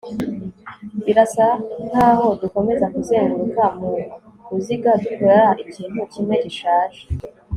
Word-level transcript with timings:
birasa 1.05 1.47
nkaho 1.87 2.27
dukomeza 2.41 2.85
kuzenguruka 2.93 3.63
mu 3.77 3.89
ruziga, 4.49 4.91
dukora 5.01 5.39
ikintu 5.63 5.99
kimwe 6.11 6.35
gishaje 6.45 7.01